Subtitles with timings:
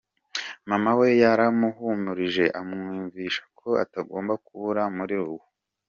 [0.69, 5.45] Mama we yaramuhumurije, amwumvisha ko atagomba kubura muri uwo.